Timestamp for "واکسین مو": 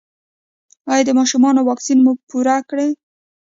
1.67-2.11